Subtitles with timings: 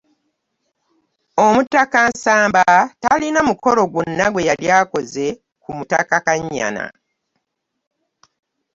[1.45, 2.63] Omutaka Nsamba
[3.01, 5.25] talina mukolo gwonna gwe yali akoze
[5.63, 6.85] ku Mutaka Kannyana.